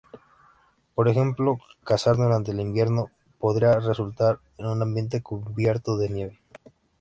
Por 0.95 1.07
ejemplo, 1.09 1.59
cazar 1.83 2.15
durante 2.17 2.49
el 2.49 2.59
invierno 2.59 3.11
podía 3.37 3.79
resultar 3.79 4.39
en 4.57 4.65
un 4.65 4.81
ambiente 4.81 5.21
cubierto 5.21 5.95
de 5.95 6.09
nieve. 6.09 6.39